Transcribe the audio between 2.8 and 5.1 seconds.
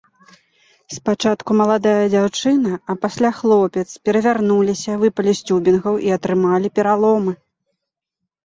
а пасля хлопец перавярнуліся,